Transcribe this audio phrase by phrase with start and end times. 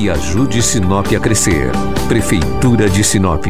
[0.00, 1.72] e ajude Sinop a crescer.
[2.08, 3.44] Prefeitura de Sinop.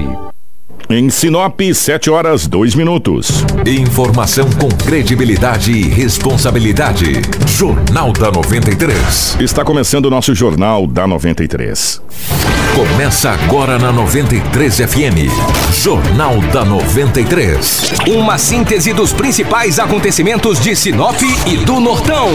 [0.88, 3.44] Em Sinop, 7 horas 2 minutos.
[3.64, 7.22] Informação com credibilidade e responsabilidade.
[7.46, 9.36] Jornal da 93.
[9.38, 12.02] Está começando o nosso Jornal da 93.
[12.74, 15.28] Começa agora na 93 FM.
[15.72, 17.92] Jornal da 93.
[18.06, 22.28] Uma síntese dos principais acontecimentos de Sinop e do Nortão,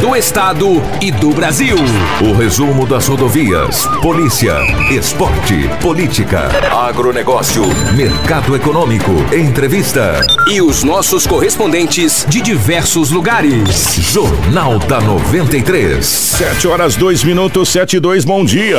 [0.00, 1.76] do estado e do Brasil.
[2.22, 4.54] O resumo das rodovias, polícia,
[4.90, 7.64] esporte, política, agronegócio,
[7.94, 10.24] mercado econômico, entrevista.
[10.48, 13.96] E os nossos correspondentes de diversos lugares.
[13.96, 16.06] Jornal da 93.
[16.06, 18.78] 7 horas 2 minutos, 7 e 2, bom dia.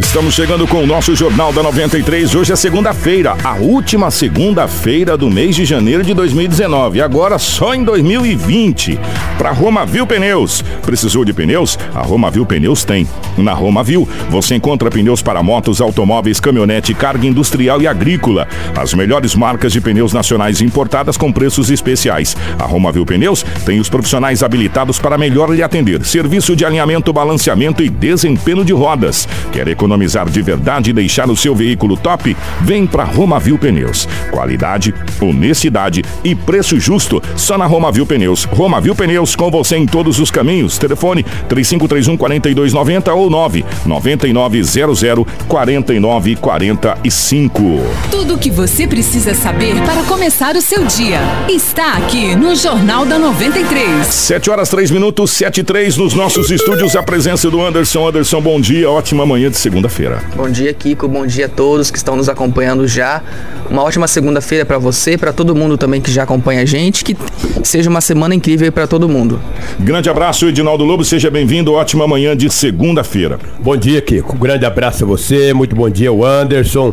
[0.00, 2.34] Estamos chegando com o nosso Jornal da 93.
[2.34, 7.00] Hoje é segunda-feira, a última segunda-feira do mês de janeiro de 2019.
[7.00, 8.98] Agora só em 2020.
[9.36, 10.62] Para Romavil Pneus.
[10.82, 11.78] Precisou de pneus?
[11.94, 13.08] A Romavil Pneus tem.
[13.36, 18.46] Na Romavil, você encontra pneus para motos, automóveis, caminhonete, carga industrial e agrícola.
[18.76, 22.36] As melhores marcas de pneus nacionais importadas com preços especiais.
[22.58, 26.04] A Romavil Pneus tem os profissionais habilitados para melhor lhe atender.
[26.04, 29.26] Serviço de alinhamento, balanceamento e desempenho de rodas.
[29.50, 32.36] Quer economizar de verdade e deixar o seu veículo top?
[32.60, 34.06] Vem para Romavil Pneus.
[34.30, 38.44] Qualidade, honestidade e preço justo só na Romavil Pneus.
[38.44, 40.76] Romavil Pneus com você em todos os caminhos.
[40.76, 47.62] Telefone 3531 4290 ou 99900 4945.
[48.10, 53.06] Tudo o que você precisa saber para começar o seu dia está aqui no Jornal
[53.06, 54.06] da 93.
[54.06, 56.96] 7 horas 3 minutos, 7 e 3 nos nossos estúdios.
[56.96, 58.08] A presença do Anderson.
[58.08, 60.01] Anderson, bom dia, ótima manhã de segunda-feira.
[60.36, 61.06] Bom dia, Kiko.
[61.06, 63.22] Bom dia a todos que estão nos acompanhando já.
[63.70, 67.04] Uma ótima segunda-feira para você, para todo mundo também que já acompanha a gente.
[67.04, 67.16] Que
[67.62, 69.40] seja uma semana incrível para todo mundo.
[69.78, 71.04] Grande abraço, Edinaldo Lobo.
[71.04, 71.72] Seja bem-vindo.
[71.72, 73.38] Ótima manhã de segunda-feira.
[73.60, 74.36] Bom dia, Kiko.
[74.36, 75.52] Grande abraço a você.
[75.52, 76.92] Muito bom dia, o Anderson.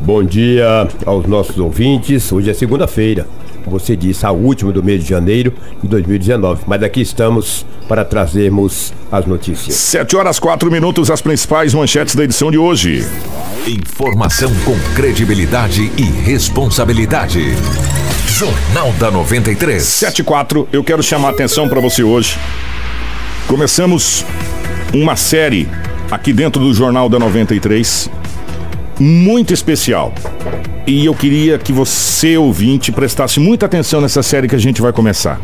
[0.00, 2.30] Bom dia aos nossos ouvintes.
[2.32, 3.26] Hoje é segunda-feira.
[3.68, 6.62] Você disse, a última do mês de janeiro de 2019.
[6.66, 9.74] Mas aqui estamos para trazermos as notícias.
[9.74, 13.06] 7 horas 4 minutos, as principais manchetes da edição de hoje.
[13.66, 17.54] Informação com credibilidade e responsabilidade.
[18.26, 19.82] Jornal da 93.
[19.82, 22.38] 7 e 4, eu quero chamar a atenção para você hoje.
[23.46, 24.24] Começamos
[24.92, 25.68] uma série
[26.10, 28.10] aqui dentro do Jornal da 93
[28.98, 30.12] muito especial.
[30.86, 34.92] E eu queria que você, ouvinte, prestasse muita atenção nessa série que a gente vai
[34.92, 35.40] começar.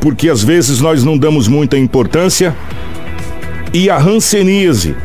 [0.00, 2.54] Porque às vezes nós não damos muita importância.
[3.72, 4.96] E a Hanseníase.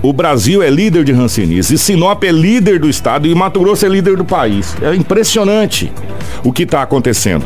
[0.00, 1.74] O Brasil é líder de Hanseníase.
[1.74, 4.76] E Sinop é líder do estado e Mato Grosso é líder do país.
[4.80, 5.90] É impressionante
[6.44, 7.44] o que está acontecendo.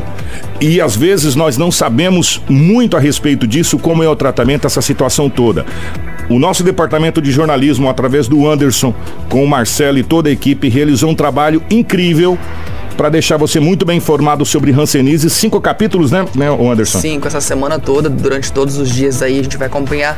[0.61, 4.83] E às vezes nós não sabemos muito a respeito disso, como é o tratamento dessa
[4.83, 5.65] situação toda.
[6.33, 8.95] O nosso departamento de jornalismo, através do Anderson,
[9.29, 12.39] com o Marcelo e toda a equipe, realizou um trabalho incrível
[12.97, 15.29] para deixar você muito bem informado sobre Hanseníase.
[15.29, 17.01] Cinco capítulos, né, né, Anderson?
[17.01, 20.17] Cinco, essa semana toda, durante todos os dias aí, a gente vai acompanhar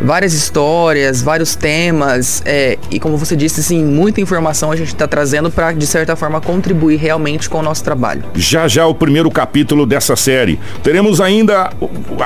[0.00, 5.06] várias histórias, vários temas é, e como você disse, assim, muita informação a gente está
[5.06, 8.24] trazendo para de certa forma contribuir realmente com o nosso trabalho.
[8.34, 10.58] Já já o primeiro capítulo dessa série.
[10.82, 11.70] Teremos ainda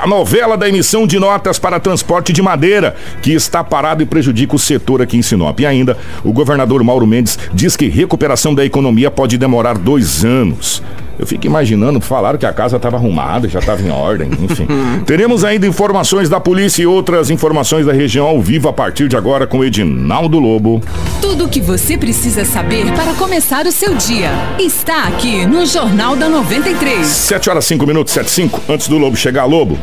[0.01, 4.55] a novela da emissão de notas para transporte de madeira, que está parado e prejudica
[4.55, 5.59] o setor aqui em Sinop.
[5.59, 10.81] E ainda o governador Mauro Mendes diz que recuperação da economia pode demorar dois anos.
[11.17, 14.67] Eu fico imaginando, falaram que a casa estava arrumada, já estava em ordem, enfim.
[15.05, 19.17] Teremos ainda informações da polícia e outras informações da região ao vivo a partir de
[19.17, 20.83] agora com Edinaldo Lobo.
[21.19, 26.15] Tudo o que você precisa saber para começar o seu dia está aqui no Jornal
[26.15, 27.07] da 93.
[27.07, 28.61] 7 horas 5 minutos, 7 5.
[28.69, 29.79] Antes do Lobo chegar, Lobo,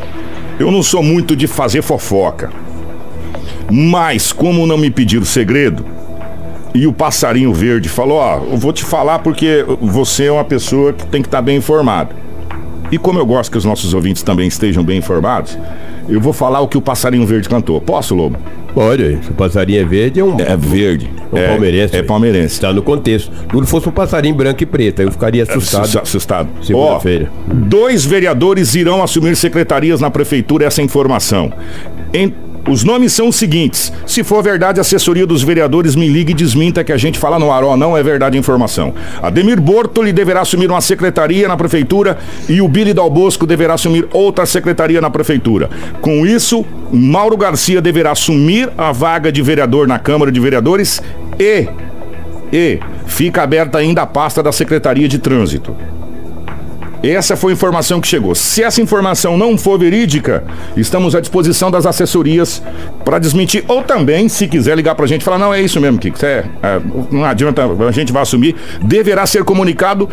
[0.61, 2.53] eu não sou muito de fazer fofoca.
[3.69, 5.85] Mas, como não me pediram segredo,
[6.73, 10.93] e o passarinho verde falou: Ó, eu vou te falar porque você é uma pessoa
[10.93, 12.22] que tem que estar tá bem informada.
[12.93, 15.59] E como eu gosto que os nossos ouvintes também estejam bem informados,
[16.07, 17.81] eu vou falar o que o passarinho verde cantou.
[17.81, 18.37] Posso, Lobo?
[18.75, 20.39] Pode, o passarinho é verde é um.
[20.39, 21.11] É verde.
[21.33, 21.97] É um é, palmeirense.
[21.97, 22.55] É palmeirense.
[22.55, 23.33] Está no contexto.
[23.51, 26.03] Se fosse um passarinho branco e preto, eu ficaria assustado.
[26.03, 26.49] Assustado.
[26.63, 27.33] Segunda-feira.
[27.47, 31.51] Dois vereadores irão assumir secretarias na prefeitura, essa informação.
[32.13, 32.33] Em
[32.69, 33.93] os nomes são os seguintes.
[34.07, 37.39] Se for verdade, a assessoria dos vereadores me liga e desminta que a gente fala
[37.39, 37.65] no ar.
[37.65, 38.95] Ó, não é verdade a informação.
[39.23, 42.19] Ademir Bortoli deverá assumir uma secretaria na prefeitura
[42.49, 45.69] e o Billy Dalbosco deverá assumir outra secretaria na prefeitura.
[46.01, 51.03] Com isso, Mauro Garcia deverá assumir a vaga de vereador na Câmara de Vereadores
[51.39, 51.69] e
[52.53, 55.75] e fica aberta ainda a pasta da Secretaria de Trânsito.
[57.03, 58.35] Essa foi a informação que chegou.
[58.35, 60.45] Se essa informação não for verídica,
[60.77, 62.63] estamos à disposição das assessorias
[63.05, 63.65] para desmentir.
[63.67, 66.25] Ou também, se quiser ligar para a gente e falar, não, é isso mesmo, Kiko.
[66.25, 68.55] É, é, não adianta, a gente vai assumir.
[68.83, 70.09] Deverá ser comunicado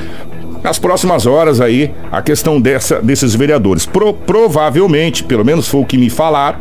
[0.64, 3.86] nas próximas horas aí a questão dessa, desses vereadores.
[3.86, 6.60] Pro, provavelmente, pelo menos foi o que me falaram,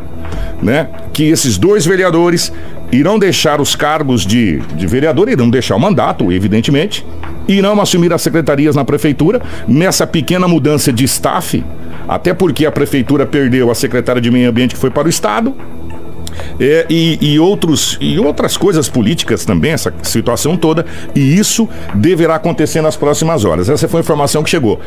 [0.61, 0.89] né?
[1.11, 2.53] Que esses dois vereadores
[2.91, 7.05] irão deixar os cargos de, de vereador, irão deixar o mandato, evidentemente,
[7.49, 11.63] irão assumir as secretarias na prefeitura nessa pequena mudança de staff,
[12.07, 15.55] até porque a prefeitura perdeu a secretária de meio ambiente que foi para o estado.
[16.59, 20.85] É, e, e, outros, e outras coisas políticas também, essa situação toda,
[21.15, 23.69] e isso deverá acontecer nas próximas horas.
[23.69, 24.79] Essa foi a informação que chegou.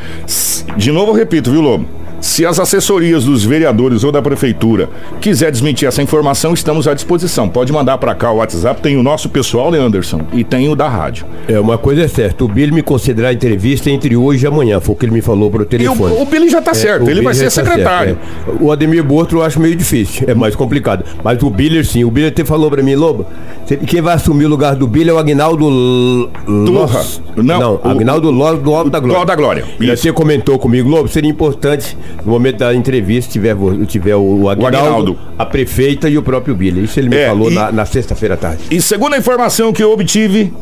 [0.77, 2.02] De novo, eu repito, viu, Lobo?
[2.23, 4.89] Se as assessorias dos vereadores ou da prefeitura
[5.19, 7.49] quiser desmentir essa informação, estamos à disposição.
[7.49, 10.87] Pode mandar para cá o WhatsApp, tem o nosso pessoal, Leanderson, e tem o da
[10.87, 11.25] rádio.
[11.49, 14.79] É, uma coisa é certa, o Billy me considerar a entrevista entre hoje e amanhã,
[14.79, 16.15] foi o que ele me falou pro telefone.
[16.15, 18.17] O, o, Billy já tá é, certo, ele vai ser tá secretário.
[18.17, 18.63] Certo, é.
[18.63, 21.03] O Ademir Bortro eu acho meio difícil, é mais complicado.
[21.21, 23.25] Mas o Billy sim, o Billy até falou para mim, Lobo,
[23.85, 27.03] quem vai assumir o lugar do Billy é o Agnaldo Turra.
[27.35, 29.17] Não, não o, Agnaldo Ló do Alto da Glória.
[29.17, 29.65] Alto da Glória.
[29.77, 33.55] Ele até comentou comigo, Lobo, seria importante no momento da entrevista tiver,
[33.87, 36.83] tiver o, Aguinaldo, o Aguinaldo, a prefeita e o próprio Billy.
[36.83, 38.63] Isso ele me é, falou e, na, na sexta-feira à tarde.
[38.69, 40.53] E segundo a informação que eu obtive,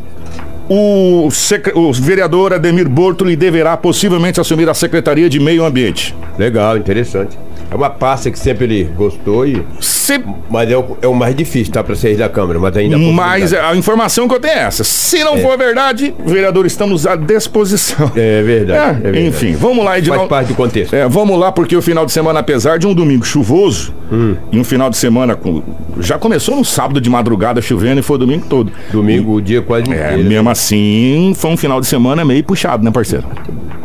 [0.69, 1.27] o,
[1.75, 6.15] o, vereador Ademir Bortoli deverá possivelmente assumir a Secretaria de Meio Ambiente.
[6.37, 7.37] Legal, interessante.
[7.71, 9.65] É uma pasta que sempre ele gostou e.
[9.79, 10.21] Se...
[10.49, 11.81] Mas é o, é o mais difícil, tá?
[11.81, 12.97] Pra sair da Câmara, mas ainda.
[12.97, 14.83] Mas a informação que eu tenho é essa.
[14.83, 15.39] Se não é.
[15.39, 18.11] for verdade, vereador, estamos à disposição.
[18.13, 19.05] É verdade.
[19.05, 19.27] É, é verdade.
[19.27, 20.27] Enfim, vamos lá, Edinaldo.
[20.27, 20.93] Faz parte do contexto.
[20.93, 24.35] É, vamos lá, porque o final de semana, apesar de um domingo chuvoso, hum.
[24.51, 25.63] e um final de semana com.
[25.97, 28.69] Já começou no sábado de madrugada chovendo e foi o domingo todo.
[28.91, 29.35] Domingo, e...
[29.35, 30.17] o dia quase é.
[30.17, 33.25] Mesmo assim, foi um final de semana meio puxado, né, parceiro?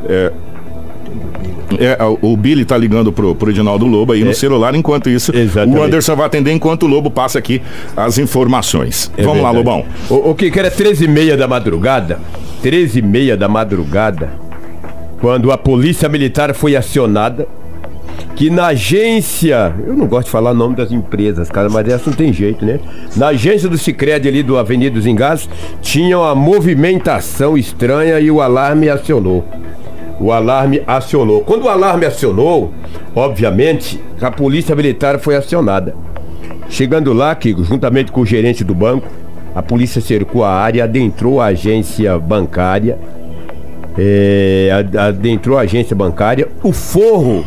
[0.08, 0.32] É,
[1.80, 4.24] é, o Billy tá ligando pro, pro Edinaldo Lobo aí é.
[4.24, 5.78] no celular, enquanto isso, Exatamente.
[5.78, 7.60] o Anderson vai atender enquanto o Lobo passa aqui
[7.96, 9.10] as informações.
[9.16, 9.56] É Vamos verdade.
[9.56, 9.84] lá, Lobão.
[10.08, 12.18] O, o que era 13 e meia da madrugada,
[12.62, 14.32] 13 e meia da madrugada,
[15.20, 17.46] quando a polícia militar foi acionada,
[18.34, 22.10] que na agência, eu não gosto de falar o nome das empresas, cara, mas essa
[22.10, 22.78] não tem jeito, né?
[23.16, 25.48] Na agência do Cicred ali do Avenida dos Engados,
[25.80, 29.44] tinha uma movimentação estranha e o alarme acionou
[30.20, 31.42] o alarme acionou.
[31.42, 32.72] Quando o alarme acionou,
[33.14, 35.94] obviamente, a polícia militar foi acionada.
[36.68, 39.06] Chegando lá, Kiko, juntamente com o gerente do banco,
[39.54, 42.98] a polícia cercou a área, adentrou a agência bancária,
[43.96, 46.48] é, adentrou a agência bancária.
[46.62, 47.44] O forro,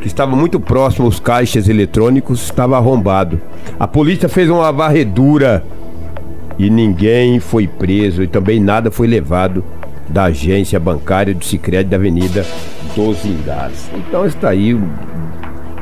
[0.00, 3.40] que estava muito próximo aos caixas eletrônicos, estava arrombado.
[3.78, 5.64] A polícia fez uma varredura
[6.58, 9.64] e ninguém foi preso e também nada foi levado
[10.14, 12.46] da agência bancária do Sicredi da Avenida
[12.94, 13.90] dos Ingás.
[13.96, 14.78] Então está aí,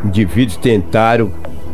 [0.02, 1.30] indivíduos tentaram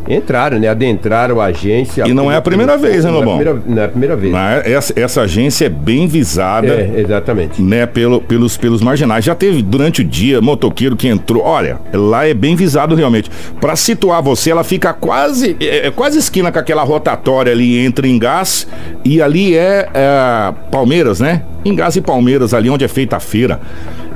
[0.07, 0.67] entraram, né?
[0.67, 2.07] Adentraram a agência.
[2.07, 3.39] E não é a primeira vez, né, Lobão?
[3.65, 4.33] Não é a primeira vez.
[4.33, 6.67] Mas essa, essa agência é bem visada.
[6.67, 7.61] É, exatamente.
[7.61, 9.23] Né, pelo, pelos, pelos marginais.
[9.23, 11.43] Já teve durante o dia motoqueiro que entrou.
[11.43, 13.29] Olha, lá é bem visado realmente.
[13.61, 18.09] Para situar você, ela fica quase é, é, quase esquina com aquela rotatória ali entre
[18.09, 18.67] Engás
[19.05, 21.43] e ali é, é Palmeiras, né?
[21.63, 23.59] Engás e Palmeiras, ali onde é feita a feira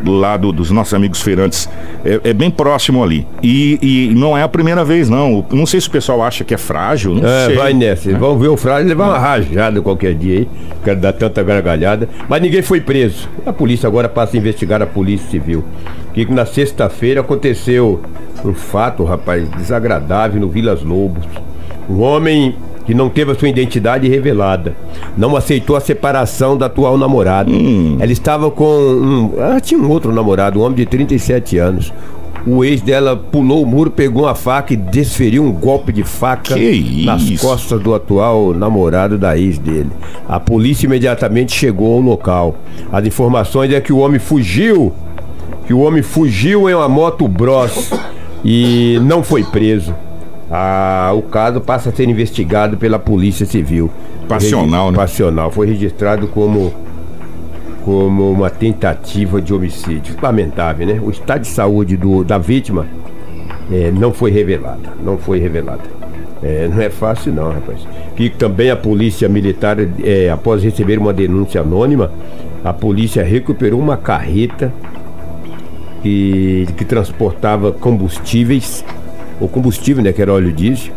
[0.05, 1.69] lá do, dos nossos amigos feirantes.
[2.03, 3.27] É, é bem próximo ali.
[3.41, 5.45] E, e, não é a primeira vez, não.
[5.51, 7.15] Não sei se o pessoal acha que é frágil.
[7.15, 7.55] Não é, sei.
[7.55, 8.11] vai nessa.
[8.11, 8.13] É.
[8.13, 10.49] Vão ver o frágil levar uma rajada qualquer dia aí.
[10.83, 12.07] Quero dar tanta gargalhada.
[12.27, 13.29] Mas ninguém foi preso.
[13.45, 15.63] A polícia agora passa a investigar a Polícia Civil.
[16.13, 18.01] Que na sexta-feira aconteceu
[18.43, 21.25] um fato, rapaz, desagradável no Vilas Lobos.
[21.89, 24.75] Um homem que não teve a sua identidade revelada.
[25.17, 27.49] Não aceitou a separação da atual namorada.
[27.49, 27.97] Hum.
[27.99, 29.33] Ela estava com um.
[29.37, 31.93] Ela tinha um outro namorado, um homem de 37 anos.
[32.45, 36.55] O ex dela pulou o muro, pegou uma faca e desferiu um golpe de faca
[37.05, 39.89] nas costas do atual namorado da ex dele.
[40.27, 42.57] A polícia imediatamente chegou ao local.
[42.91, 44.91] As informações é que o homem fugiu,
[45.65, 47.91] que o homem fugiu em uma moto Bros
[48.43, 49.95] e não foi preso.
[50.55, 53.89] Ah, o caso passa a ser investigado pela Polícia Civil.
[54.29, 54.97] Passional, né?
[54.97, 55.49] Passional.
[55.49, 56.71] Foi registrado como,
[57.83, 60.15] como uma tentativa de homicídio.
[60.21, 61.01] Lamentável, né?
[61.03, 62.85] O estado de saúde do, da vítima
[63.71, 64.91] é, não foi revelado.
[65.03, 65.89] Não foi revelado.
[66.43, 67.79] É, não é fácil não, rapaz.
[68.15, 72.11] Que também a polícia militar, é, após receber uma denúncia anônima,
[72.63, 74.71] a polícia recuperou uma carreta
[76.03, 78.85] que, que transportava combustíveis
[79.45, 80.93] o combustível, né, que era óleo diesel,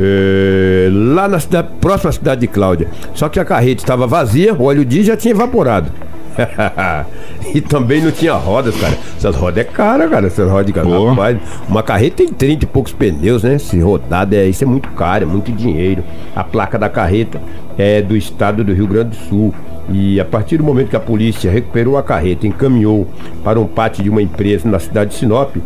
[0.00, 2.88] é, lá na cidade, próxima à cidade de Cláudia.
[3.14, 5.90] Só que a carreta estava vazia, o óleo diesel já tinha evaporado.
[7.54, 8.96] e também não tinha rodas, cara.
[9.16, 10.26] Essas rodas é cara, cara.
[10.26, 13.58] Essas rodas de rapaz, Uma carreta tem 30 e poucos pneus, né?
[13.58, 16.04] Se rodada, é, isso é muito caro, é muito dinheiro.
[16.34, 17.40] A placa da carreta
[17.76, 19.54] é do estado do Rio Grande do Sul.
[19.90, 23.08] E a partir do momento que a polícia recuperou a carreta e encaminhou
[23.42, 25.56] para um pátio de uma empresa na cidade de Sinop,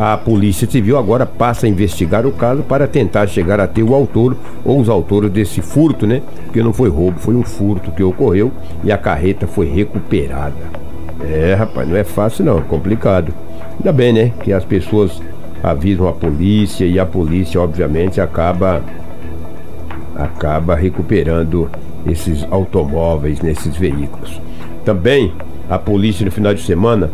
[0.00, 3.94] a Polícia Civil agora passa a investigar o caso para tentar chegar a ter o
[3.94, 6.22] autor ou os autores desse furto, né?
[6.46, 8.50] Porque não foi roubo, foi um furto que ocorreu
[8.82, 10.56] e a carreta foi recuperada.
[11.20, 13.34] É, rapaz, não é fácil não, é complicado.
[13.76, 14.32] Ainda bem, né?
[14.42, 15.20] Que as pessoas
[15.62, 18.82] avisam a polícia e a polícia, obviamente, acaba
[20.16, 21.68] acaba recuperando
[22.06, 24.40] esses automóveis nesses veículos.
[24.82, 25.34] Também
[25.68, 27.10] a polícia no final de semana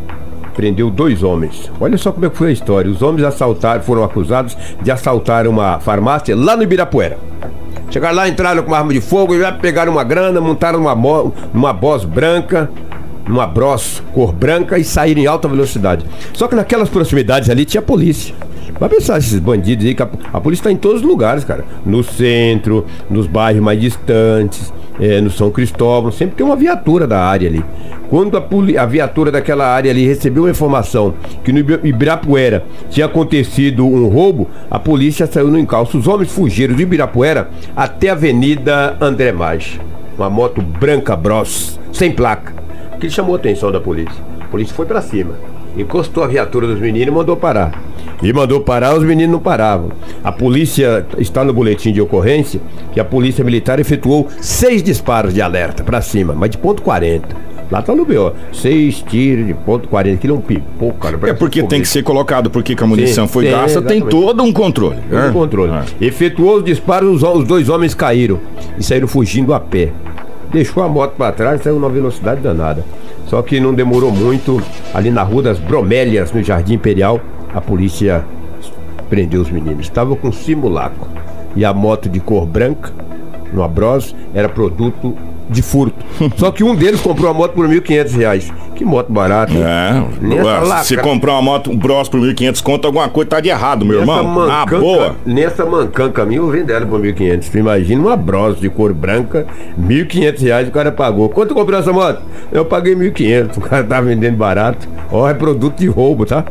[0.57, 1.71] prendeu dois homens.
[1.79, 2.91] Olha só como é que foi a história.
[2.91, 7.19] Os homens assaltaram, foram acusados de assaltar uma farmácia lá no Ibirapuera.
[7.91, 11.73] Chegaram lá, entraram com uma arma de fogo, já pegaram uma grana, montaram uma, uma
[11.73, 12.69] Boss branca,
[13.29, 16.05] numa Bros cor branca e saíram em alta velocidade.
[16.33, 18.35] Só que naquelas proximidades ali tinha polícia.
[18.79, 21.65] Vai pensar esses bandidos aí, que a, a polícia está em todos os lugares, cara.
[21.85, 27.25] No centro, nos bairros mais distantes, eh, no São Cristóvão, sempre tem uma viatura da
[27.25, 27.65] área ali.
[28.09, 33.07] Quando a, a viatura daquela área ali recebeu a informação que no Ibi- Ibirapuera tinha
[33.07, 35.99] acontecido um roubo, a polícia saiu no encalço.
[35.99, 39.81] Os homens fugiram de Ibirapuera até a Avenida André Maggi.
[40.17, 42.55] Uma moto branca Bros, sem placa.
[43.01, 44.23] Que chamou a atenção da polícia?
[44.41, 45.33] A polícia foi pra cima,
[45.77, 47.83] encostou a viatura dos meninos e mandou parar.
[48.23, 49.91] E mandou parar, os meninos não paravam.
[50.25, 52.61] A polícia está no boletim de ocorrência
[52.95, 57.37] que a polícia militar efetuou seis disparos de alerta pra cima, mas de ponto 40.
[57.71, 58.33] Lá tá no BO.
[58.53, 61.19] Seis tiros de ponto 40, aquilo é um pipoco, cara.
[61.31, 64.01] É porque um tem que ser colocado, porque que a munição Sim, foi gasta, tem
[64.01, 64.97] todo um controle.
[65.09, 65.29] Todo né?
[65.29, 65.73] o controle.
[65.73, 65.85] Ah.
[66.01, 68.39] Efetuou os disparos, os, os dois homens caíram
[68.79, 69.93] e saíram fugindo a pé.
[70.53, 72.85] Deixou a moto para trás e saiu numa velocidade danada.
[73.27, 74.63] Só que não demorou muito,
[74.95, 77.21] ali na Rua das Bromélias, no Jardim Imperial,
[77.53, 78.25] a polícia
[79.11, 79.87] prendeu os meninos.
[79.87, 81.09] Estavam com simulacro.
[81.57, 82.93] E a moto de cor branca,
[83.53, 85.17] no Bros, era produto
[85.49, 85.95] de furto.
[86.37, 88.53] Só que um deles comprou a moto por 1.500 reais.
[88.75, 89.53] Que moto barata.
[89.53, 89.63] hein?
[89.63, 93.41] É, Nessa ué, se comprar uma moto um Bros por 1.500 conto, alguma coisa tá
[93.41, 94.23] de errado, meu irmão.
[94.23, 95.17] Na mancanca- boa.
[95.25, 97.49] Nessa mancanca minha, eu vendo ela por 1.500.
[97.51, 99.47] Tu imagina uma Bros de cor branca,
[99.81, 101.29] 1.500 reais o cara pagou.
[101.31, 102.21] Quanto comprou essa moto?
[102.53, 103.57] Eu paguei 1.500.
[103.57, 104.87] O cara tá vendendo barato.
[105.11, 106.45] Ó, é produto de roubo, tá?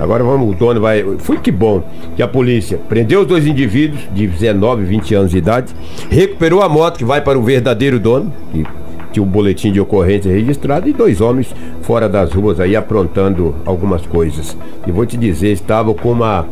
[0.00, 1.04] Agora vamos, o dono vai.
[1.18, 1.82] Foi que bom
[2.16, 5.74] que a polícia prendeu os dois indivíduos de 19 e 20 anos de idade,
[6.08, 8.64] recuperou a moto que vai para o verdadeiro dono, que
[9.12, 14.06] tinha um boletim de ocorrência registrado, e dois homens fora das ruas aí aprontando algumas
[14.06, 14.56] coisas.
[14.86, 16.46] E vou te dizer, estavam com uma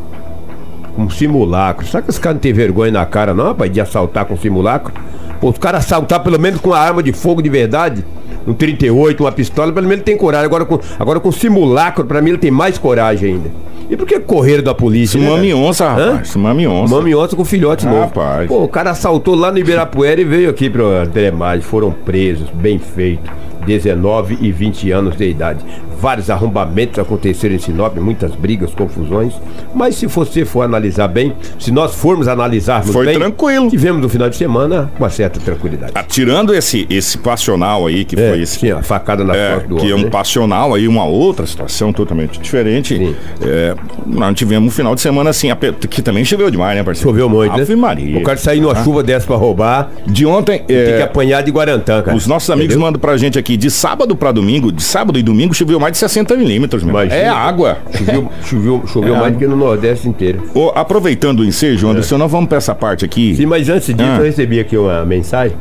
[0.98, 1.86] um simulacro.
[1.86, 4.92] Será que os caras não têm vergonha na cara, não, rapaz, de assaltar com simulacro?
[5.40, 8.04] Pô, os caras assaltar pelo menos com uma arma de fogo de verdade,
[8.46, 10.46] um 38, uma pistola, pelo menos tem coragem.
[10.46, 13.50] Agora com, agora com simulacro, pra mim ele tem mais coragem ainda.
[13.88, 15.16] E por que correram da polícia?
[15.16, 15.56] Isso né, cara?
[15.56, 16.28] onça, rapaz.
[16.28, 16.94] Isso mami onça.
[16.94, 18.00] Mami onça com filhote novo.
[18.00, 18.48] Rapaz.
[18.48, 21.62] Pô, o cara assaltou lá no Ibirapuera e veio aqui pro Telemagem.
[21.62, 23.30] Foram presos, bem feito.
[23.64, 25.64] 19 e 20 anos de idade.
[26.00, 29.32] Vários arrombamentos aconteceram em Sinop, muitas brigas, confusões.
[29.74, 33.70] Mas se você for analisar bem, se nós formos analisarmos Foi bem, tranquilo.
[33.70, 35.92] tivemos no final de semana uma certa tranquilidade.
[35.94, 38.58] Ah, Tirando esse, esse passional aí, que É, foi esse.
[38.58, 40.10] sim, a facada na É, do que homem, é um né?
[40.10, 43.14] passional aí, uma outra situação totalmente diferente.
[43.42, 43.74] É,
[44.06, 45.48] nós tivemos um final de semana assim,
[45.90, 47.08] que também choveu demais, né, parceiro?
[47.10, 47.62] Choveu muito, né?
[47.62, 48.18] Ave Maria.
[48.18, 48.84] O cara sair numa Ah.
[48.84, 52.16] chuva dessa pra roubar, De ontem, tem que é, apanhar de Guarantã, cara.
[52.16, 52.86] os nossos amigos Entendeu?
[52.86, 55.98] mandam pra gente aqui, de sábado pra domingo, de sábado e domingo choveu mais de
[55.98, 56.90] 60 milímetros, meu.
[56.94, 57.14] Imagina.
[57.14, 57.78] É água.
[57.96, 60.42] Choveu, choveu, choveu É mais do que no Nordeste inteiro.
[60.54, 63.34] Ô, aproveitando o ensejo, Anderson, nós vamos pra essa parte aqui.
[63.34, 64.18] Sim, mas antes disso, Ah.
[64.18, 65.56] eu recebi aqui uma mensagem.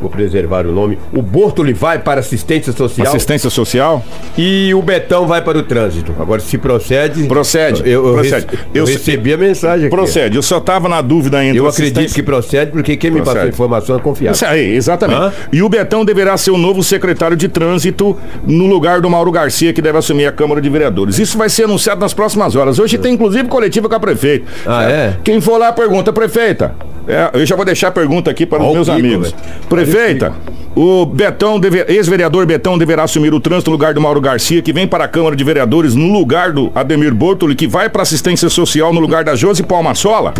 [0.00, 0.98] Vou preservar o nome.
[1.12, 4.04] O Bortoli vai para assistência social Assistência social?
[4.36, 6.14] e o Betão vai para o trânsito.
[6.20, 7.24] Agora, se procede.
[7.26, 8.46] Procede, Eu, eu procede.
[8.46, 9.96] rece- Eu eu recebi a mensagem aqui.
[9.96, 10.36] Procede.
[10.36, 11.56] Eu só tava na dúvida ainda.
[11.56, 13.54] Eu acredito que procede, porque quem me passou a Procede.
[13.54, 14.34] informação é confiável.
[14.34, 15.20] Isso aí, exatamente.
[15.20, 15.32] Hã?
[15.52, 19.72] E o Betão deverá ser o novo secretário de trânsito no lugar do Mauro Garcia,
[19.72, 21.18] que deve assumir a Câmara de Vereadores.
[21.18, 22.78] Isso vai ser anunciado nas próximas horas.
[22.78, 24.44] Hoje tem inclusive coletiva com a prefeita.
[24.66, 25.14] Ah, é?
[25.24, 26.74] Quem for lá pergunta, prefeita.
[27.08, 29.30] É, eu já vou deixar a pergunta aqui para Ó os meus amigos.
[29.30, 29.42] velho.
[29.90, 30.32] Prefeita,
[30.74, 34.72] o Betão, deve- ex-vereador Betão deverá assumir o trânsito no lugar do Mauro Garcia, que
[34.72, 38.48] vem para a Câmara de Vereadores no lugar do Ademir Bortoli, que vai para assistência
[38.48, 40.34] social no lugar da Josi Palmasola?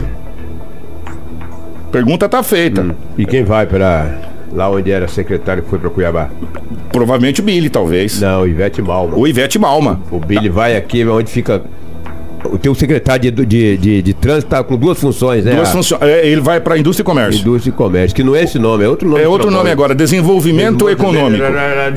[1.90, 2.94] Pergunta tá feita.
[3.16, 4.18] E quem vai para
[4.52, 6.28] lá onde era secretário que foi para Cuiabá?
[6.92, 8.20] Provavelmente o Billy, talvez.
[8.20, 9.16] Não, Ivete Malma.
[9.16, 10.00] O Ivete Malma.
[10.10, 11.62] O Billy vai aqui onde fica
[12.44, 15.54] o teu secretário de, de, de, de trânsito tá com duas funções, né?
[15.54, 16.00] Duas funções.
[16.02, 17.40] É, ele vai para indústria e comércio.
[17.40, 19.22] Indústria e comércio, que não é esse nome, é outro nome.
[19.22, 21.44] É outro nome agora, desenvolvimento econômico.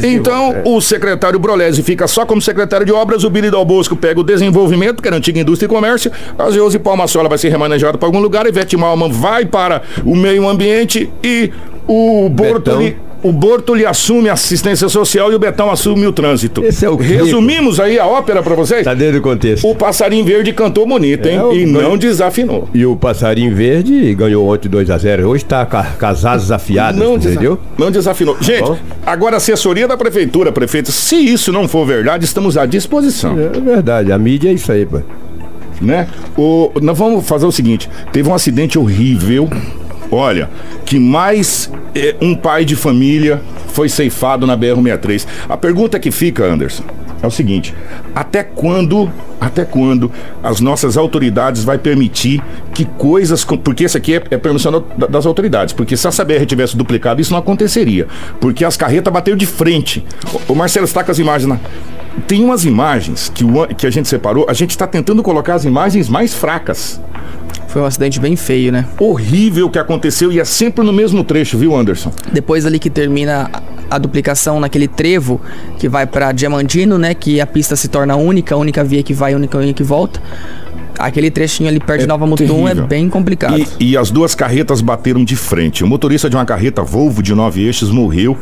[0.04, 0.62] Então, É.
[0.66, 4.24] o secretário Brolesi fica só como secretário de obras, o Billy Dal Bosco pega o
[4.24, 8.08] desenvolvimento, que era a antiga indústria e comércio, a Geuse Palmasola vai ser remanejada para
[8.08, 11.52] algum lugar, Ivete Malman vai para o meio ambiente e
[11.88, 13.09] o Bortoli...
[13.22, 16.64] O Bortoli assume a assistência social e o Betão assume o trânsito.
[16.64, 16.96] Esse é o.
[16.96, 18.84] Resumimos aí a ópera para vocês?
[18.86, 19.68] Tá dentro do contexto.
[19.68, 21.36] O passarinho verde cantou bonito, hein?
[21.38, 22.70] É, o- e não desafinou.
[22.74, 25.24] E o Passarinho Verde ganhou ontem 2x0.
[25.28, 27.60] Hoje tá com, a- com as asas afiadas, Não, desa- entendeu?
[27.78, 28.38] não desafinou.
[28.40, 28.78] Gente, Bom.
[29.06, 33.60] agora a assessoria da prefeitura, prefeito, se isso não for verdade, estamos à disposição, É
[33.60, 35.00] verdade, a mídia é isso aí, pô.
[35.82, 36.08] né?
[36.38, 39.50] O, nós vamos fazer o seguinte, teve um acidente horrível,
[40.12, 40.50] olha,
[40.86, 45.26] que mais eh, um pai de família foi ceifado na BR-63.
[45.48, 46.84] A pergunta que fica, Anderson,
[47.22, 47.74] é o seguinte,
[48.16, 49.12] até quando,
[49.42, 50.10] até quando
[50.42, 52.42] as nossas autoridades vai permitir
[52.74, 56.46] que coisas, porque isso aqui é, é permissão da- das autoridades, porque se a CBR
[56.46, 58.08] tivesse duplicado, isso não aconteceria,
[58.40, 60.04] porque as carretas bateram de frente.
[60.48, 61.60] O Marcelo está com as imagens na...
[62.30, 65.66] Tem umas imagens que, o que a gente separou, a gente está tentando colocar as
[65.66, 67.02] imagens mais fracas.
[67.68, 68.86] Foi um acidente bem feio, né?
[69.00, 72.12] Horrível o que aconteceu e é sempre no mesmo trecho, viu, Anderson?
[72.32, 73.50] Depois ali que termina
[73.90, 75.42] a, duplicação naquele trevo
[75.80, 77.16] que vai pra Diamantino, né?
[77.16, 79.84] Que a pista se torna única, a única via que vai, a única via que
[79.84, 80.22] volta.
[81.00, 82.88] Aquele trechinho ali perto de Nova Mutum é terrível.
[82.88, 83.58] bem complicado.
[83.80, 85.82] E, e as duas carretas bateram de frente.
[85.82, 88.38] O motorista de uma carreta Volvo de nove eixos morreu.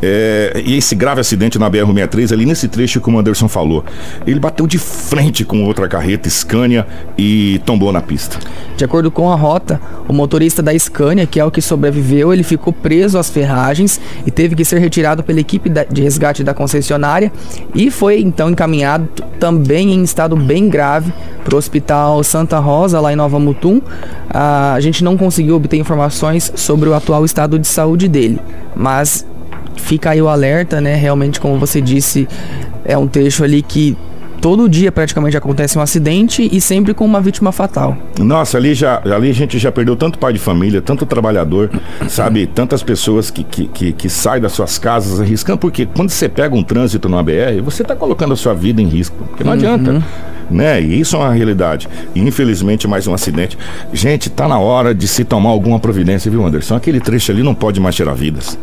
[0.00, 3.84] É, e esse grave acidente na BR-63, ali nesse trecho que o Anderson falou,
[4.24, 6.86] ele bateu de frente com outra carreta Scania
[7.18, 8.38] e tombou na pista.
[8.76, 12.44] De acordo com a rota, o motorista da Scania, que é o que sobreviveu, ele
[12.44, 17.32] ficou preso às ferragens e teve que ser retirado pela equipe de resgate da concessionária
[17.74, 19.08] e foi então encaminhado
[19.40, 23.80] também em estado bem grave para o Hospital Santa Rosa, lá em Nova Mutum.
[24.30, 28.38] A gente não conseguiu obter informações sobre o atual estado de saúde dele,
[28.74, 29.26] mas
[29.76, 30.94] fica aí o alerta, né?
[30.94, 32.28] Realmente, como você disse,
[32.84, 33.96] é um trecho ali que
[34.40, 37.96] todo dia praticamente acontece um acidente e sempre com uma vítima fatal.
[38.18, 41.70] Nossa, ali já ali a gente já perdeu tanto pai de família, tanto trabalhador,
[42.08, 42.46] sabe?
[42.46, 46.54] Tantas pessoas que, que, que, que saem das suas casas arriscando, porque quando você pega
[46.54, 49.16] um trânsito numa BR, você está colocando a sua vida em risco.
[49.24, 50.02] Porque não adianta.
[50.50, 50.80] Né?
[50.80, 51.88] E isso é uma realidade.
[52.14, 53.58] E infelizmente mais um acidente.
[53.92, 56.76] Gente, tá na hora de se tomar alguma providência, viu, Anderson?
[56.76, 58.58] Aquele trecho ali não pode mais tirar vidas.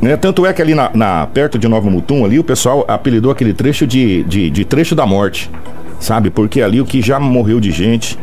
[0.00, 0.16] Né?
[0.16, 3.54] Tanto é que ali na, na- perto de Nova Mutum, ali, o pessoal apelidou aquele
[3.54, 5.50] trecho de, de, de trecho da morte.
[6.00, 6.28] Sabe?
[6.30, 8.18] Porque ali o que já morreu de gente.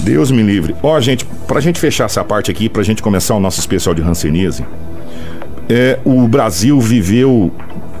[0.00, 0.76] Deus me livre.
[0.80, 4.02] Ó, gente, pra gente fechar essa parte aqui, pra gente começar o nosso especial de
[4.02, 4.64] Hanseníase,
[5.68, 7.50] é, o Brasil viveu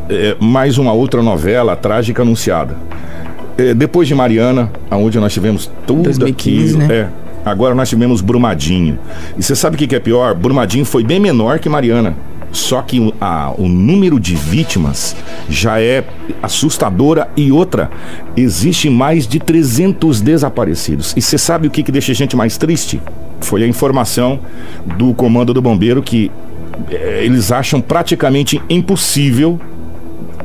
[0.08, 2.76] é, mais uma outra novela trágica anunciada.
[3.58, 6.94] É, depois de Mariana, aonde nós tivemos tudo 2015, aquilo, né?
[6.94, 7.08] é,
[7.44, 8.98] agora nós tivemos Brumadinho.
[9.36, 10.32] E você sabe o que, que é pior?
[10.34, 12.14] Brumadinho foi bem menor que Mariana.
[12.52, 15.14] Só que o, a- o número de vítimas
[15.50, 16.02] já é
[16.42, 17.90] assustadora e outra,
[18.36, 21.12] existe mais de 300 desaparecidos.
[21.16, 23.02] E você sabe o que, que deixa a gente mais triste?
[23.40, 24.38] Foi a informação
[24.96, 26.30] do comando do bombeiro que
[26.90, 29.60] eh, eles acham praticamente impossível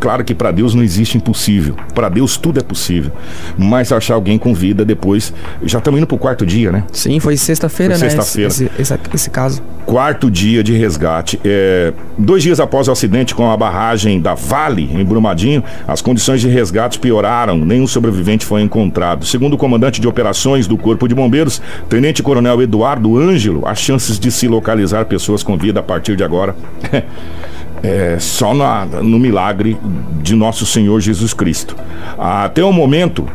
[0.03, 1.77] Claro que para Deus não existe impossível.
[1.95, 3.09] Para Deus tudo é possível.
[3.57, 5.33] Mas achar alguém com vida depois.
[5.63, 6.83] Já estamos indo pro quarto dia, né?
[6.91, 8.09] Sim, foi sexta-feira, né?
[8.09, 8.49] sexta-feira.
[8.49, 9.63] Esse, esse, esse caso.
[9.85, 11.39] Quarto dia de resgate.
[11.45, 16.41] É, dois dias após o acidente com a barragem da Vale, em Brumadinho, as condições
[16.41, 17.57] de resgate pioraram.
[17.57, 19.25] Nenhum sobrevivente foi encontrado.
[19.25, 24.19] Segundo o comandante de operações do Corpo de Bombeiros, Tenente Coronel Eduardo Ângelo, as chances
[24.19, 26.53] de se localizar pessoas com vida a partir de agora.
[27.83, 29.77] É, só na- no milagre
[30.21, 31.75] de nosso Senhor Jesus Cristo.
[32.17, 33.27] Até o momento,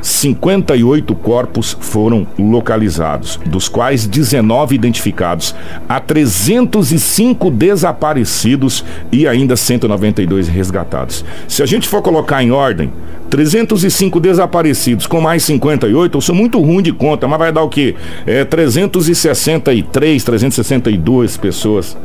[0.00, 5.54] 58 corpos foram localizados, dos quais 19 identificados.
[5.88, 11.24] Há 305 desaparecidos e ainda 192 resgatados.
[11.48, 12.92] Se a gente for colocar em ordem,
[13.30, 17.68] 305 desaparecidos com mais 58, eu sou muito ruim de conta, mas vai dar o
[17.68, 17.94] quê?
[18.26, 21.96] É 363, 362 pessoas.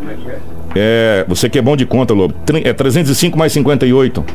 [0.76, 2.34] É, você que é bom de conta, Lobo.
[2.64, 4.26] É 305 mais 58.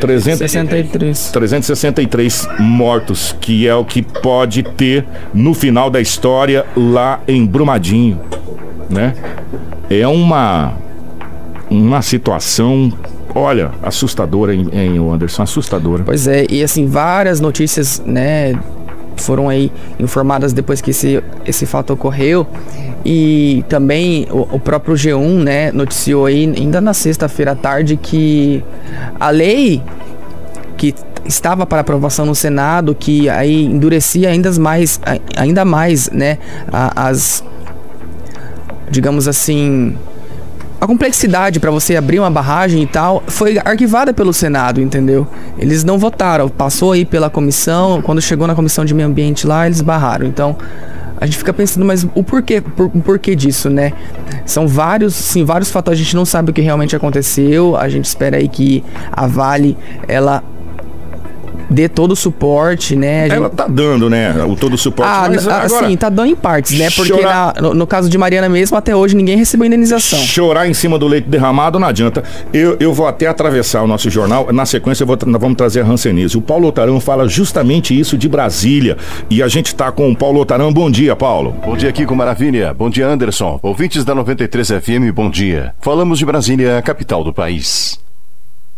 [0.00, 1.30] 300, 63.
[1.30, 5.04] 363 mortos, que é o que pode ter
[5.34, 8.18] no final da história lá em Brumadinho,
[8.88, 9.14] né?
[9.90, 10.74] É uma
[11.70, 12.92] uma situação,
[13.32, 16.02] olha, assustadora em, em Anderson, assustadora.
[16.04, 18.58] Pois é, e assim, várias notícias, né,
[19.16, 22.46] foram aí informadas depois que esse, esse fato ocorreu.
[23.04, 28.62] E também o, o próprio G1, né, noticiou aí, ainda na sexta-feira à tarde, que
[29.18, 29.82] a lei
[30.76, 35.00] que estava para aprovação no Senado, que aí endurecia ainda mais,
[35.36, 36.38] ainda mais né,
[36.96, 37.44] as,
[38.90, 39.96] digamos assim,
[40.80, 45.28] a complexidade para você abrir uma barragem e tal foi arquivada pelo Senado, entendeu?
[45.58, 49.66] Eles não votaram, passou aí pela comissão, quando chegou na comissão de meio ambiente lá,
[49.66, 50.26] eles barraram.
[50.26, 50.56] Então,
[51.20, 53.92] a gente fica pensando, mas o porquê, por, o porquê disso, né?
[54.46, 57.76] São vários, sim, vários fatores, a gente não sabe o que realmente aconteceu.
[57.76, 59.76] A gente espera aí que a Vale
[60.08, 60.42] ela
[61.70, 63.22] dê todo o suporte, né?
[63.22, 63.36] Gente...
[63.36, 64.44] Ela tá dando, né?
[64.44, 65.10] O todo o suporte.
[65.10, 66.90] Ah, mas agora, assim, tá dando em partes, né?
[66.90, 67.54] Porque chorar...
[67.54, 70.18] na, no, no, caso de Mariana mesmo, até hoje ninguém recebeu indenização.
[70.18, 72.24] Chorar em cima do leite derramado não adianta.
[72.52, 74.52] Eu, eu vou até atravessar o nosso jornal.
[74.52, 76.36] Na sequência, vou, nós vamos trazer a Hansenise.
[76.36, 78.96] O Paulo Otarão fala justamente isso de Brasília.
[79.28, 80.72] E a gente tá com o Paulo Otarão.
[80.72, 81.54] Bom dia, Paulo.
[81.64, 82.74] Bom dia, Kiko Maravilha.
[82.74, 83.60] Bom dia, Anderson.
[83.62, 85.74] Ouvintes da 93 FM, bom dia.
[85.80, 88.09] Falamos de Brasília, capital do país.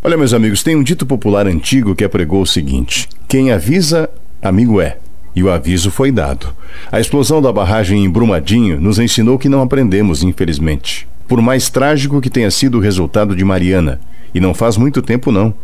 [0.04, 4.10] Olha, meus amigos, tem um dito popular antigo que apregou o seguinte: quem avisa,
[4.42, 4.98] amigo é.
[5.34, 6.48] E o aviso foi dado.
[6.90, 11.06] A explosão da barragem em Brumadinho nos ensinou que não aprendemos, infelizmente.
[11.28, 14.00] Por mais trágico que tenha sido o resultado de Mariana,
[14.34, 15.54] e não faz muito tempo não.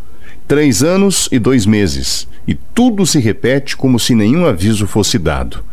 [0.47, 5.65] Três anos e dois meses, e tudo se repete como se nenhum aviso fosse dado.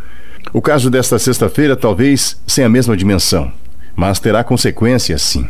[0.51, 3.51] O caso desta sexta-feira talvez sem a mesma dimensão,
[3.95, 5.47] mas terá consequências sim.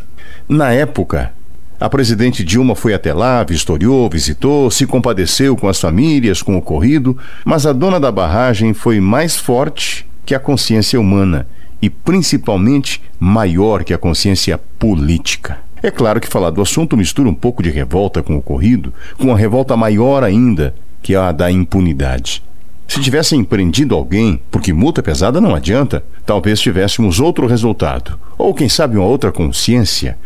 [0.49, 1.31] Na época,
[1.79, 6.59] a presidente Dilma foi até lá, vistoriou, visitou, se compadeceu com as famílias, com o
[6.59, 11.47] ocorrido, mas a dona da barragem foi mais forte que a consciência humana
[11.81, 15.59] e principalmente maior que a consciência política.
[15.83, 19.25] É claro que falar do assunto mistura um pouco de revolta com o ocorrido, com
[19.25, 22.41] uma revolta maior ainda, que é a da impunidade.
[22.87, 28.69] Se tivessem prendido alguém, porque multa pesada não adianta, talvez tivéssemos outro resultado, ou quem
[28.69, 30.17] sabe uma outra consciência.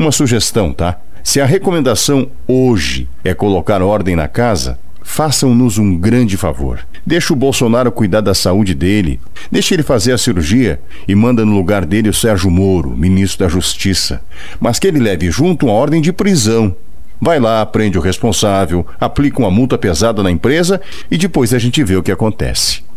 [0.00, 0.98] Uma sugestão, tá?
[1.22, 6.80] Se a recomendação hoje é colocar ordem na casa, façam-nos um grande favor.
[7.04, 9.20] Deixa o Bolsonaro cuidar da saúde dele.
[9.52, 13.52] Deixa ele fazer a cirurgia e manda no lugar dele o Sérgio Moro, ministro da
[13.52, 14.22] Justiça.
[14.58, 16.74] Mas que ele leve junto uma ordem de prisão.
[17.20, 21.84] Vai lá, prende o responsável, aplica uma multa pesada na empresa e depois a gente
[21.84, 22.88] vê o que acontece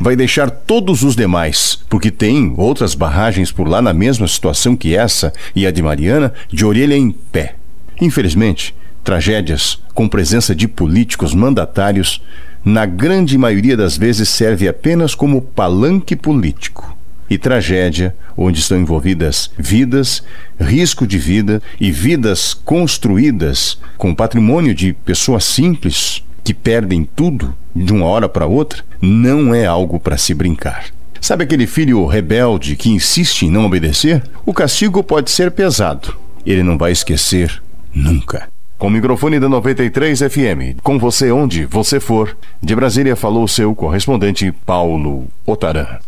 [0.00, 4.96] vai deixar todos os demais, porque tem outras barragens por lá na mesma situação que
[4.96, 7.54] essa e a de Mariana, de orelha em pé.
[8.00, 12.22] Infelizmente, tragédias com presença de políticos mandatários,
[12.64, 16.96] na grande maioria das vezes serve apenas como palanque político.
[17.28, 20.24] E tragédia, onde estão envolvidas vidas,
[20.58, 27.92] risco de vida e vidas construídas com patrimônio de pessoas simples que perdem tudo de
[27.92, 30.86] uma hora para outra, não é algo para se brincar.
[31.20, 34.22] Sabe aquele filho rebelde que insiste em não obedecer?
[34.44, 36.16] O castigo pode ser pesado.
[36.44, 37.62] Ele não vai esquecer
[37.94, 38.48] nunca.
[38.78, 43.74] Com o microfone da 93 FM, com você onde você for, de Brasília falou seu
[43.74, 45.98] correspondente Paulo Otaran.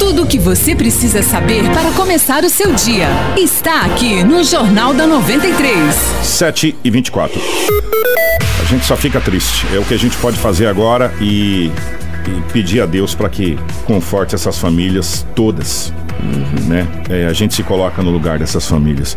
[0.00, 4.94] Tudo o que você precisa saber para começar o seu dia está aqui no Jornal
[4.94, 5.94] da 93.
[6.22, 7.38] 7 e 24.
[8.58, 9.66] A gente só fica triste.
[9.74, 11.70] É o que a gente pode fazer agora e
[12.26, 15.92] e pedir a Deus para que conforte essas famílias todas,
[16.66, 16.86] né?
[17.08, 19.16] É, a gente se coloca no lugar dessas famílias.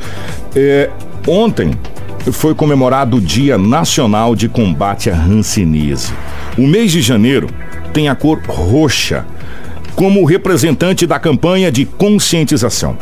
[0.54, 0.90] É,
[1.28, 1.72] ontem
[2.32, 6.14] foi comemorado o Dia Nacional de Combate à Hanseníase.
[6.58, 7.50] O mês de janeiro
[7.94, 9.26] tem a cor roxa
[9.96, 12.98] como representante da campanha de conscientização.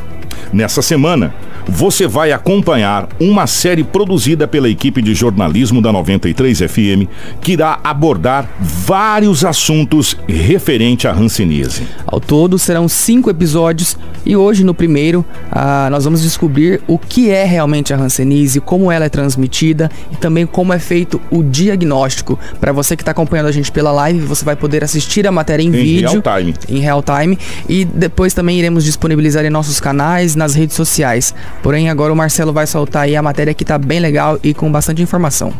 [0.53, 1.33] Nessa semana,
[1.67, 7.07] você vai acompanhar uma série produzida pela equipe de jornalismo da 93 FM
[7.39, 11.83] que irá abordar vários assuntos referente à hanseníase.
[12.05, 17.29] Ao todo serão cinco episódios e hoje no primeiro ah, nós vamos descobrir o que
[17.29, 22.37] é realmente a hanseníase, como ela é transmitida e também como é feito o diagnóstico.
[22.59, 25.63] Para você que está acompanhando a gente pela live, você vai poder assistir a matéria
[25.63, 26.53] em, em vídeo real time.
[26.67, 27.37] em real time
[27.69, 31.33] e depois também iremos disponibilizar em nossos canais, nas redes sociais.
[31.61, 34.71] Porém, agora o Marcelo vai soltar aí a matéria que tá bem legal e com
[34.71, 35.53] bastante informação.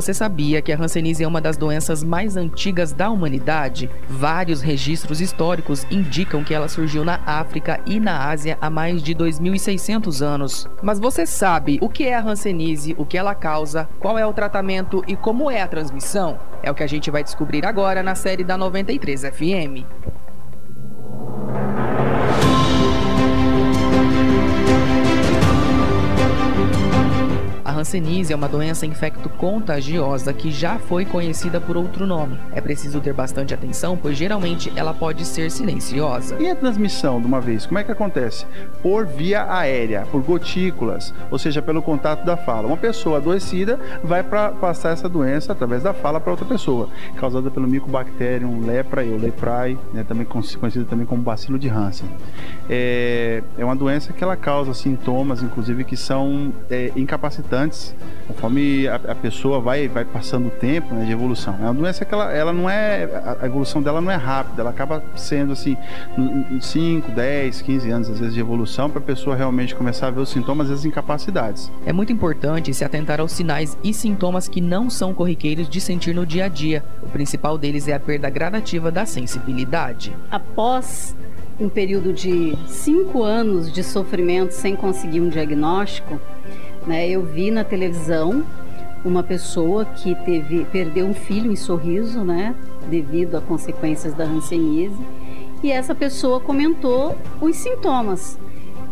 [0.00, 3.90] Você sabia que a Hanseníase é uma das doenças mais antigas da humanidade?
[4.08, 9.14] Vários registros históricos indicam que ela surgiu na África e na Ásia há mais de
[9.14, 10.66] 2.600 anos.
[10.82, 14.32] Mas você sabe o que é a Hanseníase, o que ela causa, qual é o
[14.32, 16.38] tratamento e como é a transmissão?
[16.62, 19.84] É o que a gente vai descobrir agora na série da 93 FM.
[27.80, 32.38] Hanseníase é uma doença infecto-contagiosa que já foi conhecida por outro nome.
[32.52, 36.36] É preciso ter bastante atenção, pois geralmente ela pode ser silenciosa.
[36.38, 38.46] E a transmissão, de uma vez, como é que acontece?
[38.82, 42.66] Por via aérea, por gotículas, ou seja, pelo contato da fala.
[42.66, 47.50] Uma pessoa adoecida vai para passar essa doença através da fala para outra pessoa, causada
[47.50, 52.08] pelo Mycobacterium leprae ou leprae, né, também conhecido também como bacilo de Hansen.
[52.68, 57.69] É, é uma doença que ela causa sintomas, inclusive, que são é, incapacitantes
[58.26, 61.56] conforme a, a, pessoa vai, vai passando o tempo né, de evolução.
[61.60, 63.08] É uma doença que ela, ela não é.
[63.40, 65.76] A evolução dela não é rápida, ela acaba sendo assim,
[66.60, 70.20] 5, 10, 15 anos, às vezes, de evolução, para a pessoa realmente começar a ver
[70.20, 71.70] os sintomas e as incapacidades.
[71.84, 76.14] É muito importante se atentar aos sinais e sintomas que não são corriqueiros de sentir
[76.14, 76.84] no dia a dia.
[77.02, 80.16] O principal deles é a perda gradativa da sensibilidade.
[80.30, 81.14] Após
[81.60, 86.18] um período de cinco anos de sofrimento sem conseguir um diagnóstico,
[86.86, 88.44] né, eu vi na televisão
[89.04, 92.54] uma pessoa que teve perdeu um filho em sorriso, né,
[92.88, 94.98] devido a consequências da hanseníase,
[95.62, 98.38] e essa pessoa comentou os sintomas.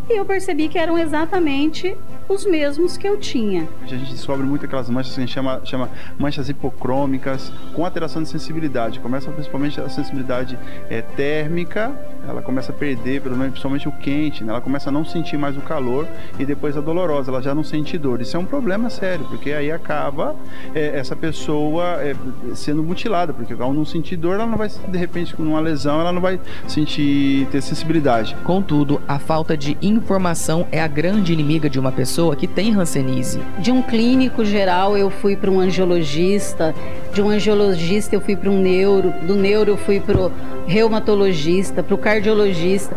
[0.09, 1.95] E eu percebi que eram exatamente
[2.29, 3.67] os mesmos que eu tinha.
[3.81, 8.21] A gente descobre muito aquelas manchas que a gente chama, chama manchas hipocrômicas com alteração
[8.21, 8.99] de sensibilidade.
[8.99, 10.57] Começa principalmente a sensibilidade
[10.89, 11.91] é, térmica,
[12.27, 14.51] ela começa a perder, pelo menos principalmente o quente, né?
[14.51, 17.63] ela começa a não sentir mais o calor e depois a dolorosa, ela já não
[17.63, 18.21] sente dor.
[18.21, 20.35] Isso é um problema sério, porque aí acaba
[20.75, 22.15] é, essa pessoa é,
[22.53, 25.99] sendo mutilada, porque ao não sentir dor, ela não vai, de repente, com uma lesão,
[25.99, 28.35] ela não vai sentir, ter sensibilidade.
[28.43, 32.75] Contudo, a falta de informação é a grande inimiga de uma pessoa pessoa que tem
[32.75, 33.39] Hanseníase?
[33.59, 36.75] De um clínico geral, eu fui para um angiologista.
[37.13, 39.13] De um angiologista, eu fui para um neuro.
[39.25, 40.31] Do neuro, eu fui para o
[40.67, 42.93] reumatologista, para o cardiologista.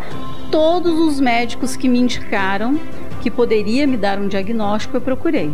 [0.51, 2.77] Todos os médicos que me indicaram
[3.21, 5.51] que poderia me dar um diagnóstico, eu procurei.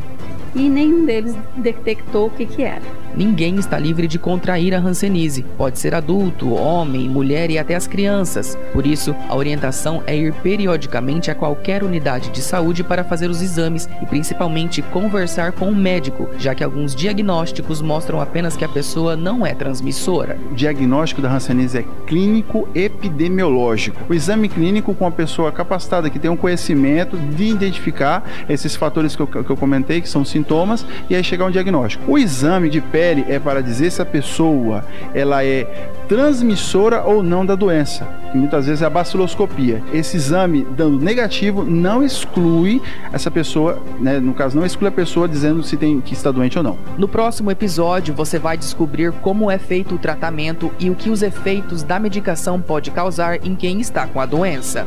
[0.55, 2.81] E nenhum deles detectou o que, que era.
[3.15, 5.43] Ninguém está livre de contrair a Hanseníase.
[5.57, 8.57] Pode ser adulto, homem, mulher e até as crianças.
[8.71, 13.41] Por isso, a orientação é ir periodicamente a qualquer unidade de saúde para fazer os
[13.41, 18.69] exames e principalmente conversar com o médico, já que alguns diagnósticos mostram apenas que a
[18.69, 20.37] pessoa não é transmissora.
[20.51, 23.97] O diagnóstico da Hanseníase é clínico epidemiológico.
[24.07, 29.15] O exame clínico com a pessoa capacitada que tem um conhecimento de identificar esses fatores
[29.15, 32.11] que eu, que eu comentei, que são sintomas, e aí chegar um diagnóstico.
[32.11, 34.83] O exame de pele é para dizer se a pessoa
[35.13, 39.81] ela é transmissora ou não da doença, que muitas vezes é a baciloscopia.
[39.93, 42.81] Esse exame dando negativo não exclui
[43.13, 46.57] essa pessoa, né, no caso não exclui a pessoa dizendo se tem que está doente
[46.57, 46.77] ou não.
[46.97, 51.21] No próximo episódio você vai descobrir como é feito o tratamento e o que os
[51.21, 54.85] efeitos da medicação pode causar em quem está com a doença.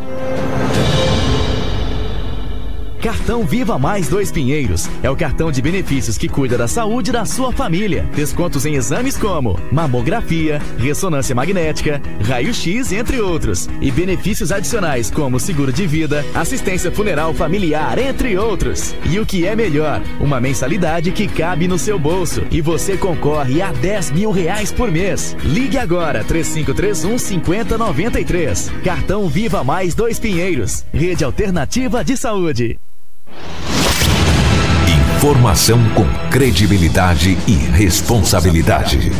[3.02, 7.24] Cartão Viva Mais Dois Pinheiros é o cartão de benefícios que cuida da saúde da
[7.24, 8.06] sua família.
[8.14, 13.68] Descontos em exames como mamografia, ressonância magnética, raio-x, entre outros.
[13.80, 18.94] E benefícios adicionais como seguro de vida, assistência funeral familiar, entre outros.
[19.10, 23.60] E o que é melhor, uma mensalidade que cabe no seu bolso e você concorre
[23.60, 25.36] a 10 mil reais por mês.
[25.42, 28.70] Ligue agora 3531 5093.
[28.84, 30.84] Cartão Viva Mais Dois Pinheiros.
[30.92, 32.78] Rede Alternativa de Saúde.
[35.16, 39.12] Informação com credibilidade e responsabilidade.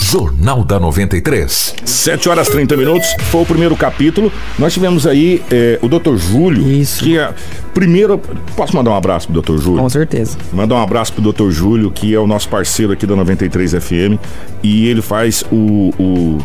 [0.00, 1.76] Jornal da 93.
[1.84, 3.08] 7 horas 30 minutos.
[3.30, 4.32] Foi o primeiro capítulo.
[4.58, 6.16] Nós tivemos aí é, o Dr.
[6.16, 6.70] Júlio.
[6.70, 7.04] Isso.
[7.04, 7.32] Que é.
[7.72, 8.18] Primeiro,
[8.56, 9.60] posso mandar um abraço pro Dr.
[9.60, 9.82] Júlio?
[9.82, 10.36] Com certeza.
[10.52, 11.50] Mandar um abraço pro Dr.
[11.50, 14.18] Júlio, que é o nosso parceiro aqui da 93 FM.
[14.62, 16.38] E ele faz o, o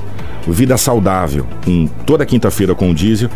[0.51, 3.29] Vida Saudável, em toda quinta-feira com o Diesel.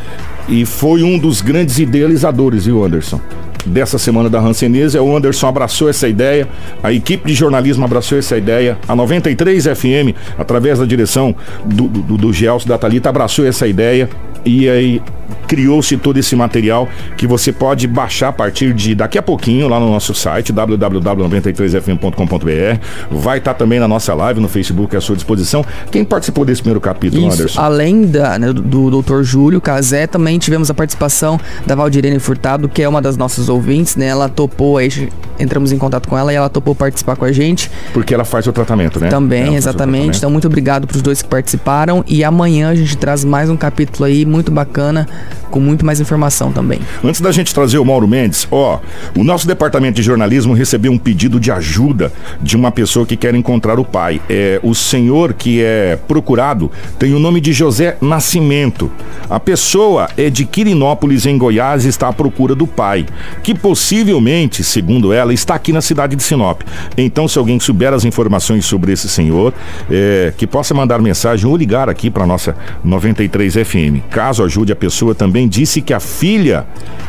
[0.48, 3.20] E foi um dos grandes idealizadores, viu, Anderson?
[3.66, 4.98] Dessa semana da Hanseníase.
[4.98, 6.48] O Anderson abraçou essa ideia,
[6.82, 12.18] a equipe de jornalismo abraçou essa ideia, a 93 FM, através da direção do, do,
[12.18, 14.10] do Gelson da Thalita, abraçou essa ideia
[14.46, 15.02] e aí
[15.48, 19.80] criou-se todo esse material que você pode baixar a partir de daqui a pouquinho lá
[19.80, 22.80] no nosso site www.93fm.com.br.
[23.12, 25.66] Vai estar tá também na nossa live no Facebook à sua disposição.
[25.92, 27.62] Quem participou desse primeiro capítulo, Isso, Anderson?
[27.62, 29.24] Além da, né, do Dr.
[29.24, 33.96] Júlio Casé, também tivemos a participação da Valdirene Furtado, que é uma das nossas ouvintes,
[33.96, 34.08] né?
[34.08, 37.72] Ela topou aí, entramos em contato com ela e ela topou participar com a gente.
[37.94, 39.10] Porque ela faz o tratamento, né?
[39.10, 40.18] Também, exatamente.
[40.18, 42.04] Então, muito obrigado para os dois que participaram.
[42.08, 45.08] E amanhã a gente traz mais um capítulo aí muito bacana
[45.50, 46.80] com muito mais informação também.
[47.04, 48.80] Antes da gente trazer o Mauro Mendes, ó,
[49.16, 53.36] o nosso departamento de jornalismo recebeu um pedido de ajuda de uma pessoa que quer
[53.36, 54.22] encontrar o pai.
[54.30, 58.92] É, o senhor que é procurado tem o nome de José Nascimento.
[59.30, 63.06] A pessoa é de Quirinópolis, em Goiás, e está à procura do pai,
[63.44, 66.62] que possivelmente, segundo ela, está aqui na cidade de Sinop.
[66.98, 69.54] Então, se alguém souber as informações sobre esse senhor,
[69.90, 74.10] é, que possa mandar mensagem ou ligar aqui para nossa 93 FM.
[74.10, 76.66] Caso ajude a pessoa, também disse que a filha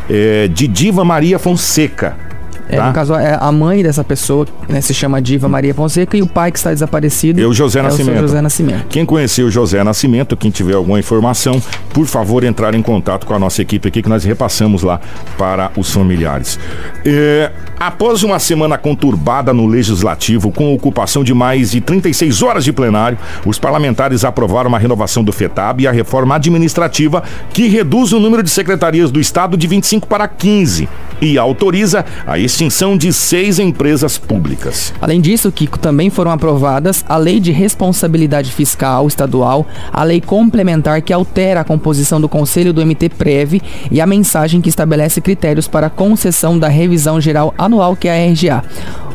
[0.09, 2.17] é, de Diva Maria Fonseca
[2.69, 2.87] é, tá?
[2.87, 6.27] No caso, é a mãe dessa pessoa né, se chama Diva Maria Fonseca e o
[6.27, 8.19] pai que está desaparecido é o José é Nascimento.
[8.19, 8.87] O José Nascimento.
[8.89, 11.61] Quem conheceu o José Nascimento, quem tiver alguma informação,
[11.93, 15.01] por favor, entrar em contato com a nossa equipe aqui que nós repassamos lá
[15.37, 16.59] para os familiares.
[17.05, 22.73] É, após uma semana conturbada no Legislativo, com ocupação de mais de 36 horas de
[22.73, 27.23] plenário, os parlamentares aprovaram uma renovação do FETAB e a reforma administrativa
[27.53, 30.89] que reduz o número de secretarias do Estado de 25 para 15
[31.21, 34.95] e autoriza a extinção de seis empresas públicas.
[35.01, 41.03] Além disso, Kiko, também foram aprovadas a Lei de Responsabilidade Fiscal Estadual, a Lei Complementar
[41.03, 45.67] que altera a composição do Conselho do MT Prev e a mensagem que estabelece critérios
[45.67, 48.63] para a concessão da revisão geral anual, que é a RGA.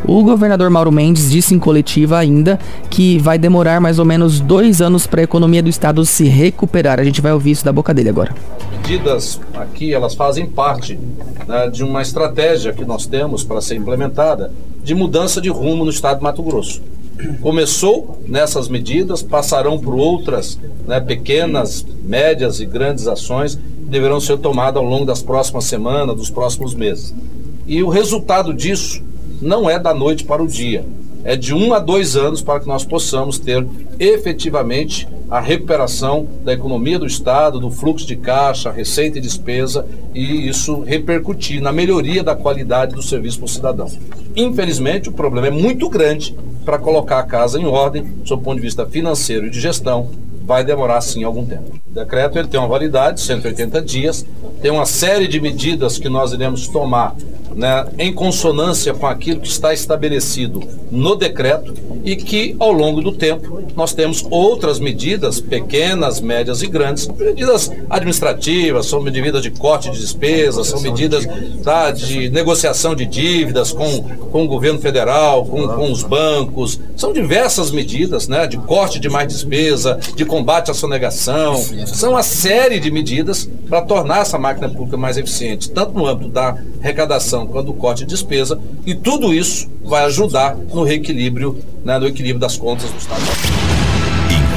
[0.04, 4.82] O governador Mauro Mendes disse em coletiva ainda que vai demorar mais ou menos dois
[4.82, 7.00] anos para a economia do estado se recuperar.
[7.00, 8.36] A gente vai ouvir isso da boca dele agora.
[8.90, 11.00] Medidas aqui, elas fazem parte
[11.48, 14.52] né, de uma estratégia que nós temos para ser implementada
[14.84, 16.82] de mudança de rumo no estado de Mato Grosso.
[17.40, 24.40] Começou nessas medidas, passarão por outras né, pequenas, médias e grandes ações que deverão ser
[24.40, 27.14] tomadas ao longo das próximas semanas, dos próximos meses.
[27.68, 29.04] E o resultado disso
[29.40, 30.84] não é da noite para o dia.
[31.24, 33.66] É de um a dois anos para que nós possamos ter
[34.00, 40.48] efetivamente a recuperação da economia do Estado, do fluxo de caixa, receita e despesa, e
[40.48, 43.92] isso repercutir na melhoria da qualidade do serviço para o cidadão.
[44.36, 48.56] Infelizmente, o problema é muito grande para colocar a casa em ordem, sob o ponto
[48.56, 50.10] de vista financeiro e de gestão,
[50.44, 51.80] vai demorar sim algum tempo.
[51.90, 54.26] O decreto ele tem uma validade, 180 dias,
[54.62, 57.16] tem uma série de medidas que nós iremos tomar
[57.56, 63.12] né, em consonância com aquilo que está estabelecido no decreto e que, ao longo do
[63.12, 69.90] tempo, nós temos outras medidas, pequenas, médias e grandes, medidas administrativas, são medidas de corte
[69.92, 71.26] de despesas, são medidas
[71.64, 77.14] tá, de negociação de dívidas com, com o governo federal, com, com os bancos, são
[77.14, 82.80] diversas medidas né, de corte de mais despesa, de combate à sonegação, são uma série
[82.80, 87.68] de medidas para tornar essa máquina pública mais eficiente, tanto no âmbito da arrecadação quanto
[87.68, 92.58] do corte de despesa, e tudo isso vai ajudar no reequilíbrio, né, no equilíbrio das
[92.58, 93.22] contas do Estado.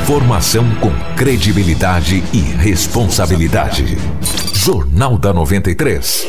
[0.03, 3.97] Informação com credibilidade e responsabilidade.
[4.53, 6.27] Jornal da 93.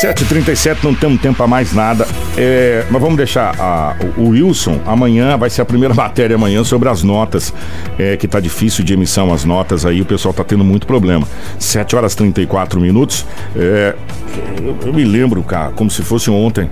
[0.00, 2.06] 7h37, não temos tempo a mais nada.
[2.36, 4.80] É, mas vamos deixar a, o, Wilson.
[4.86, 7.52] Amanhã vai ser a primeira matéria amanhã sobre as notas.
[7.98, 11.26] É, que tá difícil de emissão as notas aí, o pessoal tá tendo muito problema.
[11.58, 13.26] 7 horas 34 minutos.
[13.56, 13.96] É,
[14.62, 16.70] eu, eu me lembro, cara, como se fosse ontem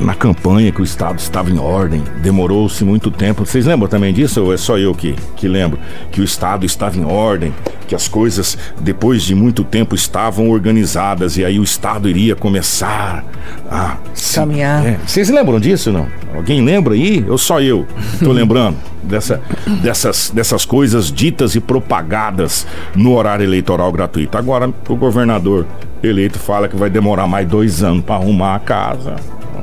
[0.00, 3.46] na campanha que o Estado estava em ordem, demorou-se muito tempo.
[3.46, 5.78] Vocês lembram também disso ou é só eu que, que lembro?
[6.10, 7.54] Que o Estado estava em ordem,
[7.86, 13.24] que as coisas, depois de muito tempo, estavam organizadas e aí o Estado iria começar
[13.70, 13.96] a
[14.34, 14.86] caminhar.
[14.86, 14.98] É.
[15.06, 16.06] Vocês lembram disso não?
[16.34, 17.24] Alguém lembra aí?
[17.28, 19.40] Ou só eu estou lembrando dessa,
[19.82, 24.38] dessas, dessas coisas ditas e propagadas no horário eleitoral gratuito.
[24.38, 25.66] Agora, o governador
[26.02, 29.16] eleito fala que vai demorar mais dois anos para arrumar a casa.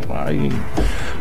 [0.10, 0.52] Aí.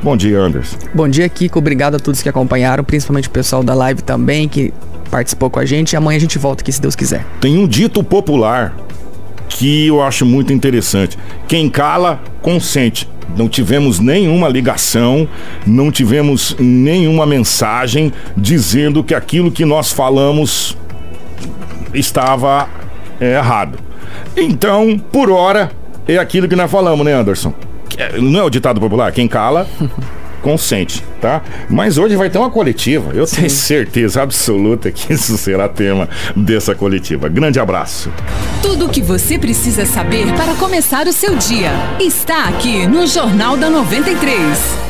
[0.03, 0.79] Bom dia, Anderson.
[0.94, 1.59] Bom dia, Kiko.
[1.59, 4.72] Obrigado a todos que acompanharam, principalmente o pessoal da live também, que
[5.11, 5.92] participou com a gente.
[5.92, 7.24] E amanhã a gente volta aqui, se Deus quiser.
[7.40, 8.74] Tem um dito popular
[9.48, 11.18] que eu acho muito interessante.
[11.46, 13.09] Quem cala, consente.
[13.37, 15.29] Não tivemos nenhuma ligação,
[15.66, 20.77] não tivemos nenhuma mensagem dizendo que aquilo que nós falamos
[21.92, 22.68] estava
[23.20, 23.79] é, errado.
[24.37, 25.70] Então, por hora,
[26.07, 27.53] é aquilo que nós falamos, né, Anderson?
[27.98, 29.12] É, não é o ditado popular?
[29.12, 29.66] Quem cala.
[30.40, 31.42] consente, tá?
[31.68, 33.12] Mas hoje vai ter uma coletiva.
[33.12, 37.28] Eu tenho certeza absoluta que isso será tema dessa coletiva.
[37.28, 38.11] Grande abraço.
[38.62, 43.56] Tudo o que você precisa saber para começar o seu dia está aqui no Jornal
[43.56, 44.88] da 93.